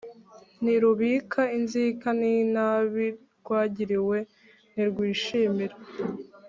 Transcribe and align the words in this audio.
Ntirubika 0.63 1.41
inzika 1.57 2.07
y 2.21 2.25
inabi 2.39 3.05
rwagiriwe 3.39 4.17
Ntirwishimira 4.73 5.75